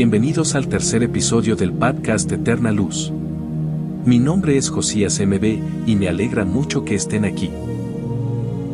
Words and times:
Bienvenidos 0.00 0.54
al 0.54 0.66
tercer 0.66 1.02
episodio 1.02 1.56
del 1.56 1.74
podcast 1.74 2.32
Eterna 2.32 2.72
Luz. 2.72 3.12
Mi 4.06 4.18
nombre 4.18 4.56
es 4.56 4.70
Josías 4.70 5.20
MB 5.20 5.84
y 5.86 5.94
me 5.94 6.08
alegra 6.08 6.46
mucho 6.46 6.86
que 6.86 6.94
estén 6.94 7.26
aquí. 7.26 7.50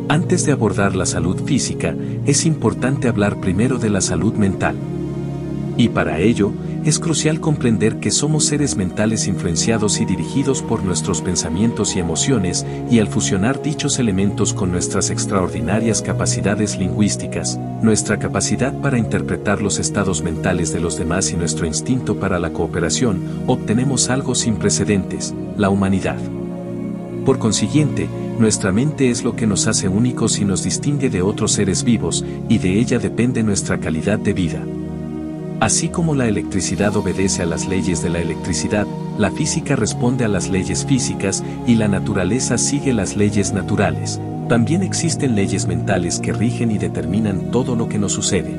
Antes 0.07 0.45
de 0.45 0.53
abordar 0.53 0.95
la 0.95 1.05
salud 1.05 1.43
física, 1.43 1.93
es 2.25 2.45
importante 2.45 3.09
hablar 3.09 3.41
primero 3.41 3.77
de 3.77 3.89
la 3.89 3.99
salud 3.99 4.35
mental. 4.35 4.77
Y 5.75 5.89
para 5.89 6.17
ello, 6.21 6.53
es 6.87 6.99
crucial 6.99 7.41
comprender 7.41 7.99
que 7.99 8.11
somos 8.11 8.45
seres 8.45 8.77
mentales 8.77 9.27
influenciados 9.27 9.99
y 9.99 10.05
dirigidos 10.05 10.61
por 10.61 10.83
nuestros 10.83 11.21
pensamientos 11.21 11.97
y 11.97 11.99
emociones, 11.99 12.65
y 12.89 12.99
al 12.99 13.09
fusionar 13.09 13.61
dichos 13.61 13.99
elementos 13.99 14.53
con 14.53 14.71
nuestras 14.71 15.09
extraordinarias 15.09 16.01
capacidades 16.01 16.77
lingüísticas, 16.77 17.59
nuestra 17.81 18.19
capacidad 18.19 18.73
para 18.79 18.97
interpretar 18.97 19.61
los 19.61 19.79
estados 19.79 20.21
mentales 20.21 20.71
de 20.71 20.79
los 20.79 20.97
demás 20.97 21.33
y 21.33 21.35
nuestro 21.35 21.65
instinto 21.65 22.21
para 22.21 22.39
la 22.39 22.53
cooperación, 22.53 23.43
obtenemos 23.47 24.09
algo 24.09 24.33
sin 24.33 24.55
precedentes, 24.55 25.33
la 25.57 25.69
humanidad. 25.69 26.19
Por 27.25 27.37
consiguiente, 27.37 28.07
nuestra 28.39 28.71
mente 28.71 29.09
es 29.09 29.25
lo 29.25 29.35
que 29.35 29.45
nos 29.45 29.67
hace 29.67 29.89
únicos 29.89 30.39
y 30.39 30.45
nos 30.45 30.63
distingue 30.63 31.09
de 31.09 31.21
otros 31.21 31.51
seres 31.51 31.83
vivos, 31.83 32.23
y 32.47 32.59
de 32.59 32.79
ella 32.79 32.97
depende 32.97 33.43
nuestra 33.43 33.77
calidad 33.77 34.19
de 34.19 34.31
vida. 34.31 34.63
Así 35.59 35.89
como 35.89 36.13
la 36.13 36.27
electricidad 36.27 36.95
obedece 36.95 37.41
a 37.41 37.47
las 37.47 37.67
leyes 37.67 38.03
de 38.03 38.11
la 38.11 38.19
electricidad, 38.19 38.85
la 39.17 39.31
física 39.31 39.75
responde 39.75 40.23
a 40.23 40.27
las 40.27 40.49
leyes 40.49 40.85
físicas 40.85 41.43
y 41.65 41.75
la 41.75 41.87
naturaleza 41.87 42.59
sigue 42.59 42.93
las 42.93 43.15
leyes 43.15 43.53
naturales. 43.53 44.21
También 44.49 44.83
existen 44.83 45.33
leyes 45.35 45.65
mentales 45.65 46.19
que 46.19 46.31
rigen 46.31 46.69
y 46.69 46.77
determinan 46.77 47.49
todo 47.49 47.75
lo 47.75 47.89
que 47.89 47.97
nos 47.97 48.13
sucede. 48.13 48.55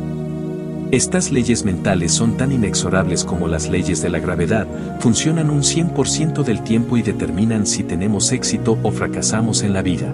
Estas 0.91 1.31
leyes 1.31 1.65
mentales 1.65 2.13
son 2.13 2.37
tan 2.37 2.51
inexorables 2.51 3.25
como 3.25 3.47
las 3.47 3.69
leyes 3.69 4.03
de 4.03 4.09
la 4.09 4.19
gravedad, 4.19 4.67
funcionan 4.99 5.51
un 5.51 5.61
100% 5.61 6.43
del 6.43 6.65
tiempo 6.65 6.97
y 6.97 7.03
determinan 7.03 7.65
si 7.67 7.85
tenemos 7.85 8.33
éxito 8.33 8.77
o 8.83 8.91
fracasamos 8.91 9.63
en 9.63 9.73
la 9.73 9.83
vida. 9.83 10.13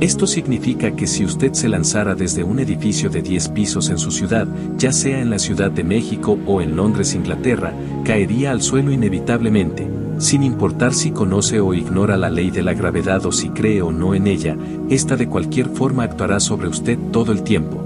Esto 0.00 0.26
significa 0.26 0.96
que 0.96 1.06
si 1.06 1.26
usted 1.26 1.52
se 1.52 1.68
lanzara 1.68 2.14
desde 2.14 2.42
un 2.42 2.58
edificio 2.58 3.10
de 3.10 3.20
10 3.20 3.50
pisos 3.50 3.90
en 3.90 3.98
su 3.98 4.10
ciudad, 4.10 4.48
ya 4.78 4.92
sea 4.92 5.20
en 5.20 5.28
la 5.28 5.38
Ciudad 5.38 5.70
de 5.70 5.84
México 5.84 6.38
o 6.46 6.62
en 6.62 6.74
Londres, 6.74 7.14
Inglaterra, 7.14 7.74
caería 8.02 8.50
al 8.50 8.62
suelo 8.62 8.92
inevitablemente, 8.92 9.86
sin 10.16 10.42
importar 10.42 10.94
si 10.94 11.10
conoce 11.10 11.60
o 11.60 11.74
ignora 11.74 12.16
la 12.16 12.30
ley 12.30 12.50
de 12.50 12.62
la 12.62 12.72
gravedad 12.72 13.26
o 13.26 13.32
si 13.32 13.50
cree 13.50 13.82
o 13.82 13.92
no 13.92 14.14
en 14.14 14.26
ella, 14.26 14.56
esta 14.88 15.16
de 15.16 15.28
cualquier 15.28 15.68
forma 15.68 16.04
actuará 16.04 16.40
sobre 16.40 16.68
usted 16.68 16.98
todo 17.12 17.32
el 17.32 17.42
tiempo. 17.42 17.84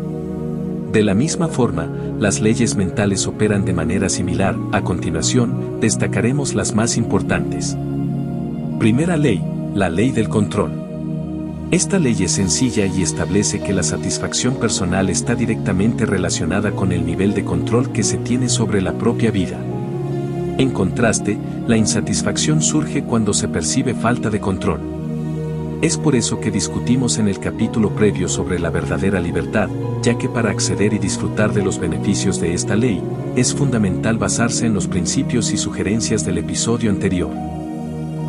De 0.93 1.03
la 1.03 1.15
misma 1.15 1.49
forma, 1.49 1.89
las 2.21 2.41
leyes 2.41 2.77
mentales 2.77 3.27
operan 3.27 3.65
de 3.65 3.73
manera 3.73 4.09
similar, 4.09 4.57
a 4.71 4.83
continuación, 4.83 5.81
destacaremos 5.81 6.55
las 6.55 6.77
más 6.77 6.97
importantes. 6.97 7.77
Primera 8.79 9.17
ley, 9.17 9.43
la 9.75 9.89
ley 9.91 10.13
del 10.13 10.29
control. 10.29 10.84
Esta 11.75 11.99
ley 11.99 12.15
es 12.23 12.31
sencilla 12.31 12.87
y 12.87 13.03
establece 13.03 13.61
que 13.61 13.73
la 13.73 13.83
satisfacción 13.83 14.55
personal 14.61 15.11
está 15.11 15.35
directamente 15.35 16.07
relacionada 16.07 16.71
con 16.71 16.93
el 16.93 17.05
nivel 17.05 17.35
de 17.35 17.45
control 17.45 17.91
que 17.91 18.05
se 18.05 18.17
tiene 18.17 18.49
sobre 18.49 18.81
la 18.81 18.93
propia 18.93 19.33
vida. 19.33 19.59
En 20.57 20.71
contraste, 20.71 21.37
la 21.67 21.77
insatisfacción 21.77 22.63
surge 22.63 23.03
cuando 23.03 23.35
se 23.35 23.49
percibe 23.49 23.93
falta 23.93 24.31
de 24.31 24.39
control. 24.39 24.79
Es 25.83 25.99
por 25.99 26.15
eso 26.15 26.39
que 26.39 26.53
discutimos 26.53 27.19
en 27.19 27.27
el 27.27 27.41
capítulo 27.41 27.91
previo 27.91 28.29
sobre 28.29 28.61
la 28.61 28.71
verdadera 28.71 29.19
libertad, 29.19 29.69
ya 30.01 30.17
que 30.17 30.29
para 30.29 30.51
acceder 30.51 30.95
y 30.95 31.01
disfrutar 31.01 31.53
de 31.53 31.65
los 31.65 31.81
beneficios 31.81 32.41
de 32.41 32.55
esta 32.55 32.77
ley, 32.77 33.03
es 33.35 33.53
fundamental 33.53 34.17
basarse 34.17 34.67
en 34.67 34.75
los 34.75 34.87
principios 34.87 35.53
y 35.53 35.57
sugerencias 35.57 36.25
del 36.25 36.39
episodio 36.39 36.89
anterior. 36.89 37.54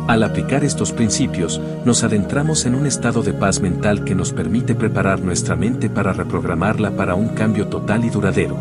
Al 0.06 0.22
aplicar 0.22 0.62
estos 0.62 0.92
principios, 0.92 1.60
nos 1.84 2.04
adentramos 2.04 2.64
en 2.64 2.76
un 2.76 2.86
estado 2.86 3.22
de 3.22 3.32
paz 3.32 3.60
mental 3.60 4.04
que 4.04 4.14
nos 4.14 4.32
permite 4.32 4.76
preparar 4.76 5.20
nuestra 5.20 5.56
mente 5.56 5.90
para 5.90 6.12
reprogramarla 6.12 6.92
para 6.92 7.16
un 7.16 7.30
cambio 7.30 7.66
total 7.66 8.04
y 8.04 8.10
duradero. 8.10 8.56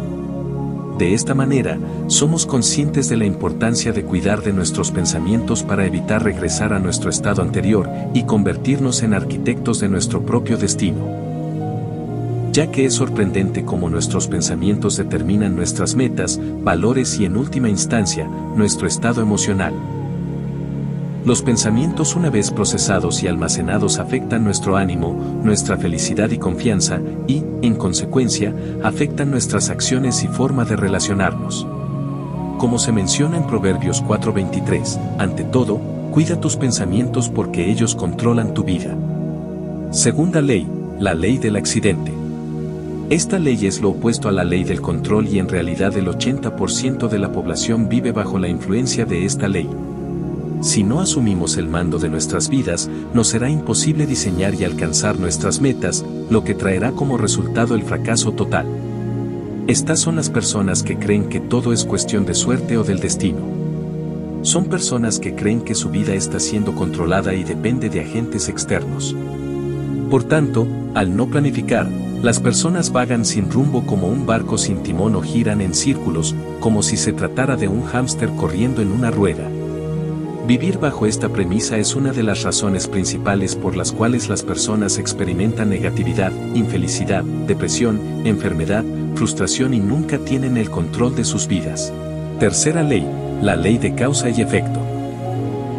De 0.98 1.14
esta 1.14 1.36
manera, 1.36 1.78
somos 2.08 2.48
conscientes 2.48 3.10
de 3.10 3.18
la 3.18 3.26
importancia 3.26 3.92
de 3.92 4.04
cuidar 4.04 4.42
de 4.42 4.54
nuestros 4.54 4.92
pensamientos 4.92 5.62
para 5.62 5.86
evitar 5.86 6.24
regresar 6.24 6.74
a 6.74 6.80
nuestro 6.80 7.12
estado 7.12 7.44
anterior 7.44 7.88
y 8.16 8.24
convertirnos 8.24 9.04
en 9.04 9.14
arquitectos 9.14 9.80
de 9.80 9.90
nuestro 9.90 10.26
propio 10.26 10.58
destino. 10.58 11.06
Ya 12.54 12.72
que 12.72 12.86
es 12.86 12.96
sorprendente 12.96 13.66
cómo 13.66 13.90
nuestros 13.90 14.28
pensamientos 14.28 14.98
determinan 14.98 15.56
nuestras 15.56 15.94
metas, 15.94 16.40
valores 16.64 17.20
y 17.20 17.26
en 17.26 17.38
última 17.38 17.70
instancia, 17.70 18.28
nuestro 18.56 18.88
estado 18.88 19.22
emocional. 19.22 19.74
Los 21.26 21.42
pensamientos 21.42 22.16
una 22.16 22.30
vez 22.30 22.52
procesados 22.52 23.24
y 23.24 23.28
almacenados 23.28 23.98
afectan 23.98 24.44
nuestro 24.44 24.78
ánimo, 24.78 25.40
nuestra 25.44 25.76
felicidad 25.76 26.30
y 26.30 26.38
confianza, 26.38 27.02
y, 27.26 27.44
en 27.64 27.74
consecuencia, 27.74 28.54
afectan 28.84 29.32
nuestras 29.32 29.72
acciones 29.72 30.24
y 30.24 30.28
forma 30.28 30.66
de 30.66 30.76
relacionarnos. 30.76 31.66
Como 32.60 32.78
se 32.78 32.92
menciona 32.92 33.38
en 33.38 33.48
Proverbios 33.48 34.04
4:23, 34.04 35.00
ante 35.18 35.44
todo, 35.44 35.80
cuida 36.12 36.40
tus 36.40 36.58
pensamientos 36.58 37.28
porque 37.28 37.72
ellos 37.72 37.96
controlan 37.96 38.54
tu 38.54 38.64
vida. 38.64 38.96
Segunda 39.90 40.42
ley, 40.42 40.68
la 41.00 41.16
ley 41.16 41.40
del 41.40 41.56
accidente. 41.56 42.14
Esta 43.10 43.40
ley 43.40 43.66
es 43.66 43.82
lo 43.82 43.90
opuesto 43.90 44.30
a 44.30 44.32
la 44.32 44.44
ley 44.44 44.64
del 44.64 44.80
control 44.80 45.28
y 45.28 45.40
en 45.40 45.50
realidad 45.50 45.98
el 45.98 46.08
80% 46.08 47.08
de 47.08 47.18
la 47.18 47.32
población 47.32 47.90
vive 47.90 48.12
bajo 48.12 48.38
la 48.38 48.48
influencia 48.48 49.06
de 49.06 49.26
esta 49.26 49.48
ley. 49.48 49.68
Si 50.66 50.84
no 50.84 51.00
asumimos 51.00 51.58
el 51.58 51.70
mando 51.70 52.00
de 52.00 52.10
nuestras 52.10 52.50
vidas, 52.50 52.90
nos 53.14 53.28
será 53.28 53.52
imposible 53.52 54.08
diseñar 54.08 54.56
y 54.56 54.64
alcanzar 54.64 55.20
nuestras 55.20 55.62
metas, 55.62 56.04
lo 56.32 56.44
que 56.44 56.56
traerá 56.56 56.92
como 56.92 57.20
resultado 57.20 57.76
el 57.76 57.84
fracaso 57.84 58.32
total. 58.32 58.66
Estas 59.68 60.00
son 60.00 60.16
las 60.16 60.32
personas 60.32 60.82
que 60.82 60.98
creen 60.98 61.30
que 61.30 61.40
todo 61.40 61.72
es 61.72 61.86
cuestión 61.86 62.26
de 62.26 62.34
suerte 62.34 62.78
o 62.78 62.84
del 62.84 63.00
destino. 63.00 63.42
Son 64.42 64.66
personas 64.66 65.20
que 65.20 65.36
creen 65.36 65.62
que 65.62 65.76
su 65.76 65.92
vida 65.92 66.16
está 66.16 66.40
siendo 66.40 66.74
controlada 66.74 67.36
y 67.36 67.44
depende 67.44 67.92
de 67.92 68.02
agentes 68.02 68.50
externos. 68.50 69.16
Por 70.10 70.24
tanto, 70.24 70.68
al 70.96 71.16
no 71.16 71.28
planificar, 71.28 71.88
las 72.24 72.40
personas 72.40 72.92
vagan 72.92 73.24
sin 73.24 73.52
rumbo 73.52 73.86
como 73.86 74.08
un 74.08 74.26
barco 74.26 74.58
sin 74.58 74.82
timón 74.82 75.14
o 75.14 75.22
giran 75.22 75.62
en 75.62 75.76
círculos, 75.76 76.34
como 76.60 76.82
si 76.82 76.98
se 76.98 77.14
tratara 77.14 77.56
de 77.56 77.68
un 77.68 77.84
hámster 77.84 78.30
corriendo 78.30 78.82
en 78.82 78.92
una 78.92 79.12
rueda. 79.12 79.48
Vivir 80.48 80.78
bajo 80.78 81.08
esta 81.08 81.30
premisa 81.30 81.80
es 81.80 81.96
una 81.96 82.12
de 82.12 82.22
las 82.22 82.44
razones 82.44 82.88
principales 82.88 83.56
por 83.56 83.76
las 83.76 83.92
cuales 83.92 84.30
las 84.30 84.44
personas 84.44 85.00
experimentan 85.00 85.72
negatividad, 85.72 86.32
infelicidad, 86.54 87.24
depresión, 87.24 88.00
enfermedad, 88.28 88.84
frustración 89.16 89.74
y 89.74 89.80
nunca 89.80 90.20
tienen 90.20 90.58
el 90.58 90.70
control 90.70 91.16
de 91.16 91.24
sus 91.24 91.48
vidas. 91.48 91.92
Tercera 92.40 92.84
ley, 92.84 93.10
la 93.42 93.56
ley 93.56 93.80
de 93.80 93.96
causa 93.96 94.30
y 94.30 94.40
efecto. 94.40 94.80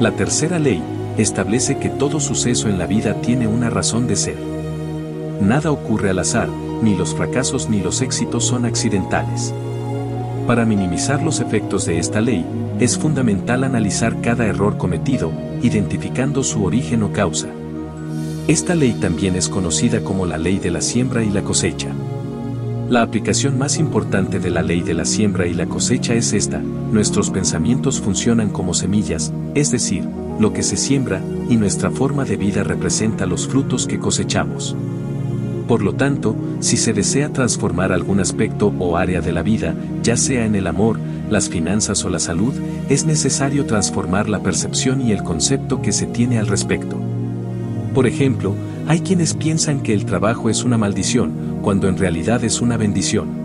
La 0.00 0.10
tercera 0.10 0.58
ley 0.58 0.82
establece 1.16 1.78
que 1.78 1.88
todo 1.88 2.18
suceso 2.18 2.68
en 2.68 2.76
la 2.76 2.88
vida 2.88 3.20
tiene 3.20 3.46
una 3.46 3.70
razón 3.70 4.08
de 4.08 4.16
ser. 4.16 4.36
Nada 5.40 5.70
ocurre 5.70 6.10
al 6.10 6.18
azar, 6.18 6.48
ni 6.82 6.96
los 6.96 7.14
fracasos 7.14 7.70
ni 7.70 7.82
los 7.82 8.02
éxitos 8.02 8.44
son 8.44 8.64
accidentales. 8.64 9.54
Para 10.46 10.64
minimizar 10.64 11.24
los 11.24 11.40
efectos 11.40 11.86
de 11.86 11.98
esta 11.98 12.20
ley, 12.20 12.46
es 12.78 12.96
fundamental 12.96 13.64
analizar 13.64 14.20
cada 14.20 14.46
error 14.46 14.78
cometido, 14.78 15.32
identificando 15.60 16.44
su 16.44 16.64
origen 16.64 17.02
o 17.02 17.12
causa. 17.12 17.48
Esta 18.46 18.76
ley 18.76 18.92
también 18.92 19.34
es 19.34 19.48
conocida 19.48 20.02
como 20.02 20.24
la 20.24 20.38
ley 20.38 20.60
de 20.60 20.70
la 20.70 20.80
siembra 20.80 21.24
y 21.24 21.30
la 21.30 21.42
cosecha. 21.42 21.88
La 22.88 23.02
aplicación 23.02 23.58
más 23.58 23.78
importante 23.78 24.38
de 24.38 24.50
la 24.50 24.62
ley 24.62 24.82
de 24.82 24.94
la 24.94 25.04
siembra 25.04 25.48
y 25.48 25.54
la 25.54 25.66
cosecha 25.66 26.14
es 26.14 26.32
esta, 26.32 26.58
nuestros 26.58 27.30
pensamientos 27.30 28.00
funcionan 28.00 28.50
como 28.50 28.72
semillas, 28.72 29.32
es 29.56 29.72
decir, 29.72 30.08
lo 30.38 30.52
que 30.52 30.62
se 30.62 30.76
siembra, 30.76 31.20
y 31.48 31.56
nuestra 31.56 31.90
forma 31.90 32.24
de 32.24 32.36
vida 32.36 32.62
representa 32.62 33.26
los 33.26 33.48
frutos 33.48 33.88
que 33.88 33.98
cosechamos. 33.98 34.76
Por 35.66 35.82
lo 35.82 35.94
tanto, 35.94 36.36
si 36.60 36.76
se 36.76 36.92
desea 36.92 37.32
transformar 37.32 37.92
algún 37.92 38.20
aspecto 38.20 38.72
o 38.78 38.96
área 38.96 39.20
de 39.20 39.32
la 39.32 39.42
vida, 39.42 39.74
ya 40.02 40.16
sea 40.16 40.46
en 40.46 40.54
el 40.54 40.66
amor, 40.66 40.98
las 41.28 41.48
finanzas 41.48 42.04
o 42.04 42.08
la 42.08 42.20
salud, 42.20 42.54
es 42.88 43.04
necesario 43.04 43.66
transformar 43.66 44.28
la 44.28 44.42
percepción 44.42 45.00
y 45.00 45.12
el 45.12 45.24
concepto 45.24 45.82
que 45.82 45.92
se 45.92 46.06
tiene 46.06 46.38
al 46.38 46.46
respecto. 46.46 46.96
Por 47.94 48.06
ejemplo, 48.06 48.54
hay 48.86 49.00
quienes 49.00 49.34
piensan 49.34 49.82
que 49.82 49.92
el 49.92 50.04
trabajo 50.04 50.48
es 50.50 50.62
una 50.62 50.78
maldición, 50.78 51.32
cuando 51.62 51.88
en 51.88 51.98
realidad 51.98 52.44
es 52.44 52.60
una 52.60 52.76
bendición. 52.76 53.35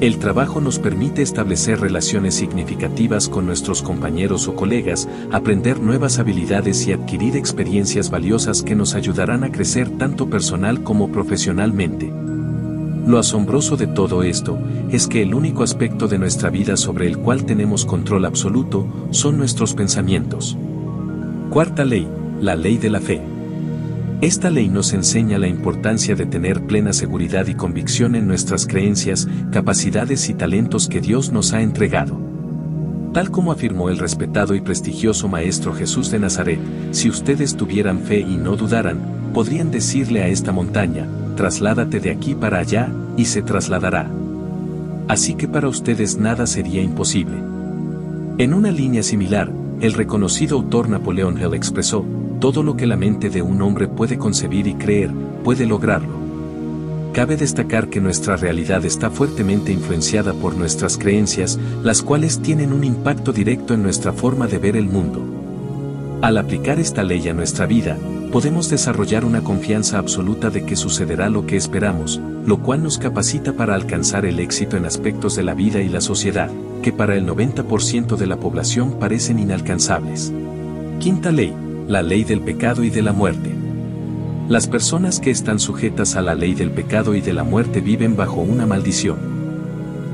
El 0.00 0.18
trabajo 0.18 0.60
nos 0.60 0.78
permite 0.78 1.22
establecer 1.22 1.80
relaciones 1.80 2.34
significativas 2.34 3.30
con 3.30 3.46
nuestros 3.46 3.80
compañeros 3.80 4.46
o 4.46 4.54
colegas, 4.54 5.08
aprender 5.32 5.80
nuevas 5.80 6.18
habilidades 6.18 6.86
y 6.86 6.92
adquirir 6.92 7.34
experiencias 7.34 8.10
valiosas 8.10 8.62
que 8.62 8.74
nos 8.74 8.94
ayudarán 8.94 9.42
a 9.42 9.50
crecer 9.50 9.88
tanto 9.96 10.28
personal 10.28 10.82
como 10.82 11.10
profesionalmente. 11.10 12.12
Lo 13.06 13.18
asombroso 13.18 13.78
de 13.78 13.86
todo 13.86 14.22
esto 14.22 14.58
es 14.90 15.06
que 15.06 15.22
el 15.22 15.32
único 15.32 15.62
aspecto 15.62 16.08
de 16.08 16.18
nuestra 16.18 16.50
vida 16.50 16.76
sobre 16.76 17.06
el 17.06 17.16
cual 17.16 17.46
tenemos 17.46 17.86
control 17.86 18.26
absoluto 18.26 18.86
son 19.12 19.38
nuestros 19.38 19.72
pensamientos. 19.72 20.58
Cuarta 21.48 21.86
ley, 21.86 22.06
la 22.42 22.54
ley 22.54 22.76
de 22.76 22.90
la 22.90 23.00
fe. 23.00 23.22
Esta 24.22 24.48
ley 24.48 24.70
nos 24.70 24.94
enseña 24.94 25.38
la 25.38 25.46
importancia 25.46 26.14
de 26.14 26.24
tener 26.24 26.66
plena 26.66 26.94
seguridad 26.94 27.46
y 27.48 27.54
convicción 27.54 28.14
en 28.14 28.26
nuestras 28.26 28.66
creencias, 28.66 29.28
capacidades 29.52 30.30
y 30.30 30.34
talentos 30.34 30.88
que 30.88 31.02
Dios 31.02 31.32
nos 31.32 31.52
ha 31.52 31.60
entregado. 31.60 32.18
Tal 33.12 33.30
como 33.30 33.52
afirmó 33.52 33.90
el 33.90 33.98
respetado 33.98 34.54
y 34.54 34.62
prestigioso 34.62 35.28
Maestro 35.28 35.74
Jesús 35.74 36.10
de 36.10 36.18
Nazaret, 36.18 36.58
si 36.92 37.10
ustedes 37.10 37.56
tuvieran 37.56 38.00
fe 38.00 38.20
y 38.20 38.36
no 38.36 38.56
dudaran, 38.56 39.00
podrían 39.34 39.70
decirle 39.70 40.22
a 40.22 40.28
esta 40.28 40.50
montaña, 40.50 41.06
trasládate 41.36 42.00
de 42.00 42.10
aquí 42.10 42.34
para 42.34 42.58
allá, 42.58 42.90
y 43.18 43.26
se 43.26 43.42
trasladará. 43.42 44.10
Así 45.08 45.34
que 45.34 45.46
para 45.46 45.68
ustedes 45.68 46.16
nada 46.16 46.46
sería 46.46 46.80
imposible. 46.80 47.36
En 48.38 48.54
una 48.54 48.70
línea 48.70 49.02
similar, 49.02 49.52
el 49.80 49.92
reconocido 49.92 50.56
autor 50.56 50.88
Napoleón 50.88 51.38
Hill 51.38 51.52
expresó, 51.52 52.04
todo 52.40 52.62
lo 52.62 52.76
que 52.76 52.86
la 52.86 52.96
mente 52.96 53.30
de 53.30 53.42
un 53.42 53.62
hombre 53.62 53.88
puede 53.88 54.18
concebir 54.18 54.66
y 54.66 54.74
creer, 54.74 55.10
puede 55.44 55.66
lograrlo. 55.66 56.16
Cabe 57.12 57.36
destacar 57.36 57.88
que 57.88 58.00
nuestra 58.00 58.36
realidad 58.36 58.84
está 58.84 59.08
fuertemente 59.08 59.72
influenciada 59.72 60.34
por 60.34 60.54
nuestras 60.54 60.98
creencias, 60.98 61.58
las 61.82 62.02
cuales 62.02 62.40
tienen 62.40 62.72
un 62.74 62.84
impacto 62.84 63.32
directo 63.32 63.72
en 63.72 63.82
nuestra 63.82 64.12
forma 64.12 64.46
de 64.46 64.58
ver 64.58 64.76
el 64.76 64.86
mundo. 64.86 65.22
Al 66.20 66.36
aplicar 66.36 66.78
esta 66.78 67.02
ley 67.02 67.26
a 67.28 67.32
nuestra 67.32 67.64
vida, 67.64 67.96
podemos 68.32 68.68
desarrollar 68.68 69.24
una 69.24 69.42
confianza 69.42 69.98
absoluta 69.98 70.50
de 70.50 70.66
que 70.66 70.76
sucederá 70.76 71.30
lo 71.30 71.46
que 71.46 71.56
esperamos, 71.56 72.20
lo 72.44 72.58
cual 72.58 72.82
nos 72.82 72.98
capacita 72.98 73.54
para 73.54 73.74
alcanzar 73.74 74.26
el 74.26 74.38
éxito 74.38 74.76
en 74.76 74.84
aspectos 74.84 75.36
de 75.36 75.42
la 75.42 75.54
vida 75.54 75.80
y 75.80 75.88
la 75.88 76.02
sociedad, 76.02 76.50
que 76.82 76.92
para 76.92 77.16
el 77.16 77.26
90% 77.26 78.16
de 78.16 78.26
la 78.26 78.36
población 78.36 78.98
parecen 78.98 79.38
inalcanzables. 79.38 80.34
Quinta 80.98 81.32
ley, 81.32 81.54
la 81.88 82.02
ley 82.02 82.24
del 82.24 82.40
pecado 82.40 82.82
y 82.82 82.90
de 82.90 83.02
la 83.02 83.12
muerte. 83.12 83.54
Las 84.48 84.66
personas 84.66 85.20
que 85.20 85.30
están 85.30 85.60
sujetas 85.60 86.16
a 86.16 86.22
la 86.22 86.34
ley 86.34 86.54
del 86.54 86.70
pecado 86.70 87.14
y 87.14 87.20
de 87.20 87.32
la 87.32 87.44
muerte 87.44 87.80
viven 87.80 88.16
bajo 88.16 88.40
una 88.40 88.66
maldición. 88.66 89.16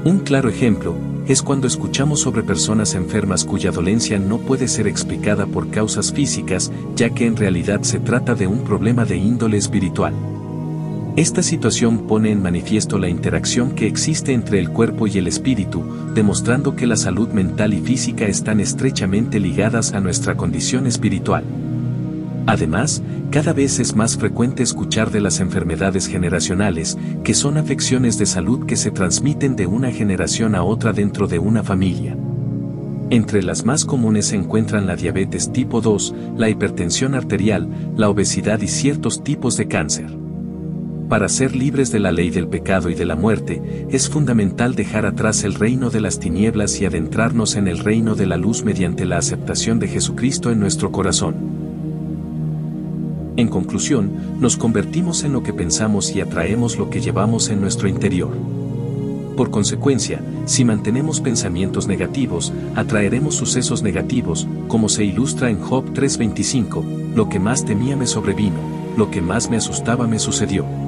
Un 0.04 0.20
claro 0.20 0.48
ejemplo, 0.48 0.94
es 1.28 1.42
cuando 1.42 1.66
escuchamos 1.66 2.20
sobre 2.20 2.42
personas 2.42 2.94
enfermas 2.94 3.44
cuya 3.44 3.70
dolencia 3.70 4.18
no 4.18 4.38
puede 4.38 4.68
ser 4.68 4.86
explicada 4.86 5.46
por 5.46 5.70
causas 5.70 6.12
físicas, 6.12 6.70
ya 6.96 7.10
que 7.10 7.26
en 7.26 7.36
realidad 7.36 7.82
se 7.82 8.00
trata 8.00 8.34
de 8.34 8.46
un 8.46 8.64
problema 8.64 9.04
de 9.04 9.16
índole 9.16 9.56
espiritual. 9.56 10.12
Esta 11.14 11.42
situación 11.42 12.06
pone 12.06 12.32
en 12.32 12.42
manifiesto 12.42 12.98
la 12.98 13.08
interacción 13.08 13.72
que 13.72 13.86
existe 13.86 14.32
entre 14.32 14.58
el 14.58 14.70
cuerpo 14.70 15.06
y 15.06 15.18
el 15.18 15.26
espíritu, 15.26 15.84
demostrando 16.14 16.74
que 16.74 16.86
la 16.86 16.96
salud 16.96 17.28
mental 17.28 17.74
y 17.74 17.80
física 17.80 18.24
están 18.24 18.60
estrechamente 18.60 19.38
ligadas 19.38 19.92
a 19.92 20.00
nuestra 20.00 20.36
condición 20.38 20.86
espiritual. 20.86 21.44
Además, 22.46 23.02
cada 23.30 23.52
vez 23.52 23.78
es 23.78 23.94
más 23.94 24.16
frecuente 24.16 24.62
escuchar 24.62 25.10
de 25.10 25.20
las 25.20 25.40
enfermedades 25.40 26.08
generacionales, 26.08 26.98
que 27.22 27.34
son 27.34 27.56
afecciones 27.56 28.18
de 28.18 28.26
salud 28.26 28.66
que 28.66 28.76
se 28.76 28.90
transmiten 28.90 29.54
de 29.54 29.66
una 29.66 29.90
generación 29.90 30.54
a 30.54 30.64
otra 30.64 30.92
dentro 30.92 31.28
de 31.28 31.38
una 31.38 31.62
familia. 31.62 32.16
Entre 33.10 33.42
las 33.42 33.64
más 33.64 33.84
comunes 33.84 34.26
se 34.26 34.36
encuentran 34.36 34.86
la 34.86 34.96
diabetes 34.96 35.52
tipo 35.52 35.80
2, 35.80 36.14
la 36.36 36.48
hipertensión 36.48 37.14
arterial, 37.14 37.68
la 37.96 38.08
obesidad 38.08 38.60
y 38.60 38.68
ciertos 38.68 39.22
tipos 39.22 39.56
de 39.56 39.68
cáncer. 39.68 40.16
Para 41.08 41.28
ser 41.28 41.54
libres 41.54 41.92
de 41.92 42.00
la 42.00 42.10
ley 42.10 42.30
del 42.30 42.48
pecado 42.48 42.88
y 42.88 42.94
de 42.94 43.04
la 43.04 43.14
muerte, 43.14 43.86
es 43.90 44.08
fundamental 44.08 44.74
dejar 44.74 45.04
atrás 45.04 45.44
el 45.44 45.54
reino 45.54 45.90
de 45.90 46.00
las 46.00 46.18
tinieblas 46.18 46.80
y 46.80 46.86
adentrarnos 46.86 47.56
en 47.56 47.68
el 47.68 47.80
reino 47.80 48.14
de 48.14 48.26
la 48.26 48.38
luz 48.38 48.64
mediante 48.64 49.04
la 49.04 49.18
aceptación 49.18 49.78
de 49.78 49.88
Jesucristo 49.88 50.50
en 50.50 50.58
nuestro 50.58 50.90
corazón. 50.90 51.61
En 53.36 53.48
conclusión, 53.48 54.12
nos 54.40 54.56
convertimos 54.56 55.24
en 55.24 55.32
lo 55.32 55.42
que 55.42 55.54
pensamos 55.54 56.14
y 56.14 56.20
atraemos 56.20 56.76
lo 56.76 56.90
que 56.90 57.00
llevamos 57.00 57.48
en 57.48 57.60
nuestro 57.60 57.88
interior. 57.88 58.30
Por 59.36 59.50
consecuencia, 59.50 60.22
si 60.44 60.64
mantenemos 60.64 61.20
pensamientos 61.20 61.86
negativos, 61.86 62.52
atraeremos 62.76 63.34
sucesos 63.34 63.82
negativos, 63.82 64.46
como 64.68 64.90
se 64.90 65.04
ilustra 65.04 65.48
en 65.48 65.60
Job 65.60 65.94
3:25, 65.94 66.84
lo 67.14 67.30
que 67.30 67.40
más 67.40 67.64
temía 67.64 67.96
me 67.96 68.06
sobrevino, 68.06 68.58
lo 68.98 69.10
que 69.10 69.22
más 69.22 69.48
me 69.48 69.56
asustaba 69.56 70.06
me 70.06 70.18
sucedió. 70.18 70.81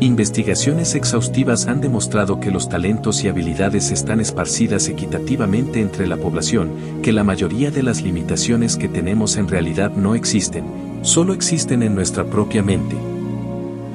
Investigaciones 0.00 0.94
exhaustivas 0.94 1.68
han 1.68 1.80
demostrado 1.80 2.38
que 2.38 2.50
los 2.50 2.68
talentos 2.68 3.24
y 3.24 3.28
habilidades 3.28 3.90
están 3.90 4.20
esparcidas 4.20 4.88
equitativamente 4.88 5.80
entre 5.80 6.06
la 6.06 6.18
población, 6.18 7.00
que 7.02 7.12
la 7.12 7.24
mayoría 7.24 7.70
de 7.70 7.82
las 7.82 8.02
limitaciones 8.02 8.76
que 8.76 8.88
tenemos 8.88 9.38
en 9.38 9.48
realidad 9.48 9.90
no 9.92 10.14
existen, 10.14 10.66
solo 11.00 11.32
existen 11.32 11.82
en 11.82 11.94
nuestra 11.94 12.24
propia 12.24 12.62
mente. 12.62 13.15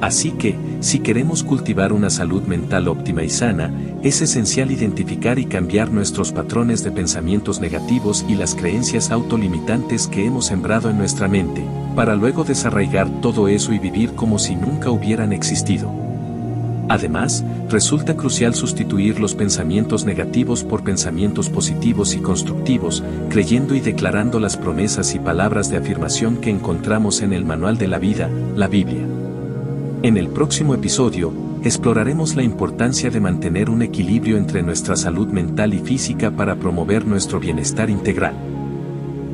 Así 0.01 0.31
que, 0.31 0.55
si 0.79 0.99
queremos 0.99 1.43
cultivar 1.43 1.93
una 1.93 2.09
salud 2.09 2.41
mental 2.43 2.87
óptima 2.87 3.21
y 3.21 3.29
sana, 3.29 3.71
es 4.01 4.19
esencial 4.23 4.71
identificar 4.71 5.37
y 5.37 5.45
cambiar 5.45 5.91
nuestros 5.91 6.31
patrones 6.31 6.83
de 6.83 6.91
pensamientos 6.91 7.61
negativos 7.61 8.25
y 8.27 8.33
las 8.33 8.55
creencias 8.55 9.11
autolimitantes 9.11 10.07
que 10.07 10.25
hemos 10.25 10.47
sembrado 10.47 10.89
en 10.89 10.97
nuestra 10.97 11.27
mente, 11.27 11.63
para 11.95 12.15
luego 12.15 12.43
desarraigar 12.43 13.21
todo 13.21 13.47
eso 13.47 13.73
y 13.73 13.79
vivir 13.79 14.13
como 14.15 14.39
si 14.39 14.55
nunca 14.55 14.89
hubieran 14.89 15.33
existido. 15.33 15.93
Además, 16.89 17.45
resulta 17.69 18.17
crucial 18.17 18.55
sustituir 18.55 19.19
los 19.19 19.35
pensamientos 19.35 20.03
negativos 20.03 20.63
por 20.63 20.83
pensamientos 20.83 21.47
positivos 21.47 22.15
y 22.15 22.19
constructivos, 22.19 23.03
creyendo 23.29 23.75
y 23.75 23.81
declarando 23.81 24.39
las 24.39 24.57
promesas 24.57 25.13
y 25.13 25.19
palabras 25.19 25.69
de 25.69 25.77
afirmación 25.77 26.37
que 26.37 26.49
encontramos 26.49 27.21
en 27.21 27.33
el 27.33 27.45
Manual 27.45 27.77
de 27.77 27.87
la 27.87 27.99
Vida, 27.99 28.29
la 28.55 28.67
Biblia. 28.67 29.20
En 30.03 30.17
el 30.17 30.29
próximo 30.29 30.73
episodio, 30.73 31.31
exploraremos 31.63 32.35
la 32.35 32.43
importancia 32.43 33.09
de 33.09 33.19
mantener 33.19 33.69
un 33.69 33.81
equilibrio 33.81 34.37
entre 34.37 34.63
nuestra 34.63 34.95
salud 34.95 35.27
mental 35.27 35.73
y 35.73 35.79
física 35.79 36.31
para 36.31 36.55
promover 36.55 37.05
nuestro 37.05 37.39
bienestar 37.39 37.89
integral 37.89 38.35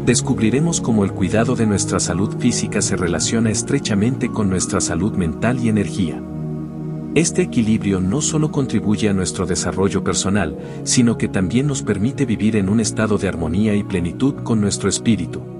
descubriremos 0.07 0.79
cómo 0.79 1.03
el 1.03 1.11
cuidado 1.11 1.53
de 1.57 1.65
nuestra 1.65 1.99
salud 1.99 2.37
física 2.39 2.81
se 2.81 2.95
relaciona 2.95 3.51
estrechamente 3.51 4.29
con 4.29 4.49
nuestra 4.49 4.79
salud 4.79 5.11
mental 5.17 5.59
y 5.59 5.67
energía. 5.67 6.23
Este 7.13 7.41
equilibrio 7.41 7.99
no 7.99 8.21
solo 8.21 8.49
contribuye 8.49 9.09
a 9.09 9.13
nuestro 9.13 9.45
desarrollo 9.45 10.05
personal, 10.05 10.57
sino 10.85 11.17
que 11.17 11.27
también 11.27 11.67
nos 11.67 11.83
permite 11.83 12.25
vivir 12.25 12.55
en 12.55 12.69
un 12.69 12.79
estado 12.79 13.17
de 13.17 13.27
armonía 13.27 13.75
y 13.75 13.83
plenitud 13.83 14.35
con 14.43 14.61
nuestro 14.61 14.87
espíritu. 14.87 15.56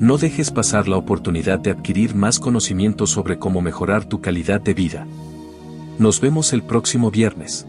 No 0.00 0.16
dejes 0.16 0.50
pasar 0.50 0.88
la 0.88 0.96
oportunidad 0.96 1.58
de 1.58 1.70
adquirir 1.70 2.14
más 2.14 2.40
conocimiento 2.40 3.06
sobre 3.06 3.38
cómo 3.38 3.60
mejorar 3.60 4.06
tu 4.06 4.22
calidad 4.22 4.58
de 4.58 4.72
vida. 4.72 5.06
Nos 5.98 6.22
vemos 6.22 6.54
el 6.54 6.62
próximo 6.62 7.10
viernes. 7.10 7.66